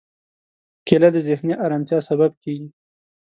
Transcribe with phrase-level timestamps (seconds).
[0.87, 2.67] کېله د ذهني ارامتیا سبب کېږي.